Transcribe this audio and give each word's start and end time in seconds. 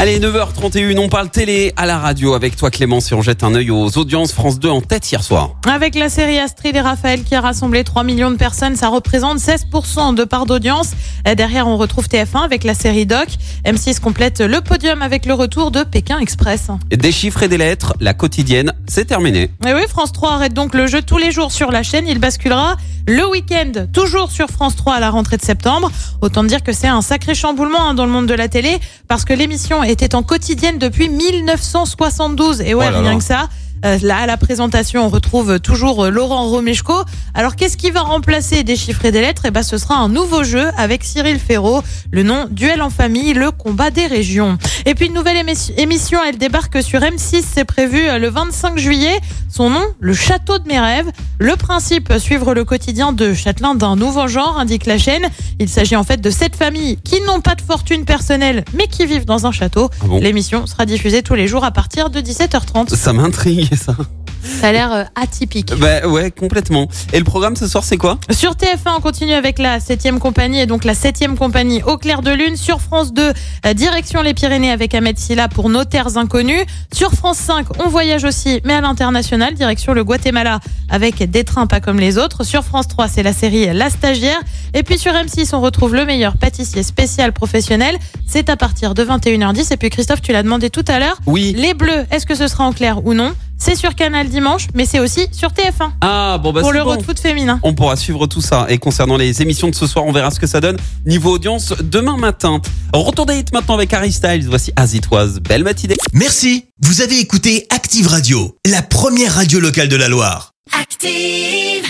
Allez, 0.00 0.20
9h31, 0.20 0.96
on 1.00 1.08
parle 1.08 1.28
télé 1.28 1.72
à 1.76 1.84
la 1.84 1.98
radio 1.98 2.34
avec 2.34 2.54
toi 2.54 2.70
Clément 2.70 3.00
si 3.00 3.14
on 3.14 3.20
jette 3.20 3.42
un 3.42 3.52
œil 3.56 3.72
aux 3.72 3.98
audiences 3.98 4.30
France 4.30 4.60
2 4.60 4.68
en 4.68 4.80
tête 4.80 5.10
hier 5.10 5.24
soir. 5.24 5.56
Avec 5.68 5.96
la 5.96 6.08
série 6.08 6.38
Astrid 6.38 6.76
et 6.76 6.80
Raphaël 6.80 7.24
qui 7.24 7.34
a 7.34 7.40
rassemblé 7.40 7.82
3 7.82 8.04
millions 8.04 8.30
de 8.30 8.36
personnes, 8.36 8.76
ça 8.76 8.90
représente 8.90 9.38
16% 9.38 10.14
de 10.14 10.22
part 10.22 10.46
d'audience. 10.46 10.92
Derrière, 11.36 11.66
on 11.66 11.76
retrouve 11.76 12.06
TF1 12.06 12.44
avec 12.44 12.62
la 12.62 12.74
série 12.74 13.06
Doc. 13.06 13.26
M6 13.64 13.98
complète 13.98 14.40
le 14.40 14.60
podium 14.60 15.02
avec 15.02 15.26
le 15.26 15.34
retour 15.34 15.72
de 15.72 15.82
Pékin 15.82 16.20
Express. 16.20 16.68
Des 16.90 17.10
chiffres 17.10 17.42
et 17.42 17.48
des 17.48 17.58
lettres, 17.58 17.94
la 17.98 18.14
quotidienne, 18.14 18.74
c'est 18.86 19.06
terminé. 19.06 19.50
Et 19.66 19.74
oui, 19.74 19.82
France 19.88 20.12
3 20.12 20.34
arrête 20.34 20.54
donc 20.54 20.76
le 20.76 20.86
jeu 20.86 21.02
tous 21.02 21.18
les 21.18 21.32
jours 21.32 21.50
sur 21.50 21.72
la 21.72 21.82
chaîne. 21.82 22.06
Il 22.06 22.20
basculera 22.20 22.76
le 23.06 23.26
week-end, 23.28 23.86
toujours 23.92 24.30
sur 24.30 24.48
France 24.48 24.76
3 24.76 24.94
à 24.94 25.00
la 25.00 25.10
rentrée 25.10 25.36
de 25.36 25.42
septembre. 25.44 25.90
Autant 26.20 26.44
dire 26.44 26.62
que 26.62 26.72
c'est 26.72 26.88
un 26.88 27.00
sacré 27.02 27.34
chamboulement 27.34 27.88
hein, 27.88 27.94
dans 27.94 28.04
le 28.04 28.12
monde 28.12 28.26
de 28.26 28.34
la 28.34 28.48
télé, 28.48 28.78
parce 29.08 29.24
que 29.24 29.32
l'émission 29.32 29.82
était 29.82 30.14
en 30.14 30.22
quotidienne 30.22 30.78
depuis 30.78 31.08
1972. 31.08 32.60
Et 32.60 32.74
ouais, 32.74 32.86
Oh 32.88 32.92
là 32.92 33.00
rien 33.00 33.10
là. 33.12 33.16
que 33.18 33.24
ça. 33.24 33.48
Euh, 33.84 33.96
là, 34.02 34.16
à 34.18 34.26
la 34.26 34.36
présentation, 34.36 35.06
on 35.06 35.08
retrouve 35.08 35.60
toujours 35.60 36.06
euh, 36.06 36.10
Laurent 36.10 36.48
Romeshko. 36.48 36.94
Alors, 37.32 37.54
qu'est-ce 37.54 37.76
qui 37.76 37.92
va 37.92 38.00
remplacer 38.00 38.64
des 38.64 38.74
chiffres 38.74 39.04
et 39.04 39.12
des 39.12 39.20
lettres? 39.20 39.42
Eh 39.44 39.52
ben, 39.52 39.62
ce 39.62 39.78
sera 39.78 39.94
un 39.98 40.08
nouveau 40.08 40.42
jeu 40.42 40.66
avec 40.76 41.04
Cyril 41.04 41.38
Ferraud. 41.38 41.82
Le 42.10 42.24
nom 42.24 42.48
Duel 42.50 42.82
en 42.82 42.90
famille, 42.90 43.34
le 43.34 43.52
combat 43.52 43.90
des 43.90 44.06
régions. 44.08 44.58
Et 44.90 44.94
puis, 44.94 45.08
une 45.08 45.12
nouvelle 45.12 45.36
émi- 45.36 45.70
émission, 45.76 46.18
elle 46.26 46.38
débarque 46.38 46.82
sur 46.82 47.00
M6. 47.00 47.44
C'est 47.54 47.66
prévu 47.66 48.08
euh, 48.08 48.16
le 48.18 48.30
25 48.30 48.78
juillet. 48.78 49.20
Son 49.50 49.68
nom, 49.68 49.82
le 50.00 50.14
château 50.14 50.58
de 50.58 50.66
mes 50.66 50.80
rêves. 50.80 51.10
Le 51.38 51.56
principe, 51.56 52.10
suivre 52.18 52.54
le 52.54 52.64
quotidien 52.64 53.12
de 53.12 53.34
châtelain 53.34 53.74
d'un 53.74 53.96
nouveau 53.96 54.28
genre, 54.28 54.58
indique 54.58 54.86
la 54.86 54.96
chaîne. 54.96 55.28
Il 55.58 55.68
s'agit 55.68 55.94
en 55.94 56.04
fait 56.04 56.22
de 56.22 56.30
sept 56.30 56.56
familles 56.56 56.96
qui 57.04 57.20
n'ont 57.26 57.42
pas 57.42 57.54
de 57.54 57.60
fortune 57.60 58.06
personnelle, 58.06 58.64
mais 58.72 58.86
qui 58.86 59.04
vivent 59.04 59.26
dans 59.26 59.46
un 59.46 59.52
château. 59.52 59.90
Ah 60.02 60.06
bon? 60.06 60.20
L'émission 60.20 60.66
sera 60.66 60.86
diffusée 60.86 61.22
tous 61.22 61.34
les 61.34 61.48
jours 61.48 61.64
à 61.64 61.70
partir 61.70 62.08
de 62.08 62.20
17h30. 62.22 62.94
Ça 62.96 63.12
m'intrigue 63.12 63.74
ça. 63.74 63.94
Ça 64.42 64.68
a 64.68 64.72
l'air 64.72 64.92
euh, 64.92 65.04
atypique. 65.14 65.72
Bah 65.78 66.06
ouais, 66.06 66.30
complètement. 66.30 66.88
Et 67.12 67.18
le 67.18 67.24
programme 67.24 67.56
ce 67.56 67.66
soir 67.66 67.84
c'est 67.84 67.96
quoi? 67.96 68.18
Sur 68.30 68.52
TF1, 68.52 68.96
on 68.96 69.00
continue 69.00 69.32
avec 69.32 69.58
la 69.58 69.80
7 69.80 70.18
compagnie 70.18 70.60
et 70.60 70.66
donc 70.66 70.84
la 70.84 70.94
7 70.94 71.36
compagnie 71.38 71.82
au 71.82 71.96
clair 71.96 72.22
de 72.22 72.30
lune. 72.30 72.56
Sur 72.56 72.80
France 72.80 73.12
2, 73.12 73.32
euh, 73.66 73.74
direction 73.74 74.22
les 74.22 74.34
Pyrénées 74.34 74.70
avec 74.70 74.94
Ahmed 74.94 75.18
Silla 75.18 75.48
pour 75.48 75.68
Notaires 75.68 76.16
inconnus. 76.16 76.64
Sur 76.92 77.12
France 77.12 77.38
5, 77.38 77.66
on 77.84 77.88
voyage 77.88 78.24
aussi, 78.24 78.60
mais 78.64 78.74
à 78.74 78.80
l'international, 78.80 79.54
direction 79.54 79.92
le 79.92 80.04
Guatemala 80.04 80.60
avec 80.88 81.30
des 81.30 81.44
trains 81.44 81.66
pas 81.66 81.80
comme 81.80 81.98
les 81.98 82.18
autres. 82.18 82.44
Sur 82.44 82.64
France 82.64 82.88
3, 82.88 83.08
c'est 83.08 83.22
la 83.22 83.32
série 83.32 83.72
La 83.72 83.90
Stagiaire. 83.90 84.40
Et 84.74 84.82
puis 84.82 84.98
sur 84.98 85.12
M6, 85.12 85.54
on 85.54 85.60
retrouve 85.60 85.94
le 85.94 86.04
meilleur 86.04 86.36
pâtissier 86.36 86.82
spécial 86.82 87.32
professionnel. 87.32 87.96
C'est 88.26 88.48
à 88.50 88.56
partir 88.56 88.94
de 88.94 89.04
21h10. 89.04 89.72
Et 89.72 89.76
puis 89.76 89.90
Christophe, 89.90 90.22
tu 90.22 90.32
l'as 90.32 90.42
demandé 90.42 90.70
tout 90.70 90.84
à 90.88 90.98
l'heure. 90.98 91.18
Oui. 91.26 91.54
Les 91.56 91.74
Bleus, 91.74 92.06
est-ce 92.10 92.26
que 92.26 92.34
ce 92.34 92.48
sera 92.48 92.64
en 92.64 92.72
clair 92.72 93.04
ou 93.04 93.14
non? 93.14 93.32
C'est 93.60 93.74
sur 93.74 93.94
Canal 93.94 94.28
dimanche, 94.28 94.68
mais 94.74 94.86
c'est 94.86 95.00
aussi 95.00 95.26
sur 95.32 95.50
TF1 95.50 95.90
Ah 96.00 96.38
bon 96.42 96.52
bah 96.52 96.60
pour 96.60 96.70
c'est 96.70 96.76
l'Euro 96.76 96.94
bon. 96.94 97.00
de 97.00 97.02
foot 97.04 97.18
féminin. 97.18 97.58
On 97.64 97.74
pourra 97.74 97.96
suivre 97.96 98.26
tout 98.26 98.40
ça. 98.40 98.66
Et 98.68 98.78
concernant 98.78 99.16
les 99.16 99.42
émissions 99.42 99.68
de 99.68 99.74
ce 99.74 99.86
soir, 99.86 100.04
on 100.06 100.12
verra 100.12 100.30
ce 100.30 100.38
que 100.38 100.46
ça 100.46 100.60
donne 100.60 100.76
niveau 101.06 101.32
audience 101.32 101.74
demain 101.82 102.16
matin. 102.16 102.60
Retour 102.94 103.26
des 103.26 103.38
hits 103.40 103.44
maintenant 103.52 103.74
avec 103.74 103.92
Harry 103.92 104.12
Styles. 104.12 104.46
Voici 104.48 104.72
As 104.76 104.94
It 104.94 105.08
Was. 105.10 105.40
Belle 105.40 105.64
matinée. 105.64 105.96
Merci, 106.12 106.66
vous 106.82 107.00
avez 107.02 107.18
écouté 107.18 107.66
Active 107.70 108.06
Radio, 108.06 108.56
la 108.64 108.82
première 108.82 109.34
radio 109.34 109.58
locale 109.60 109.88
de 109.88 109.96
la 109.96 110.08
Loire. 110.08 110.52
Active. 110.80 111.87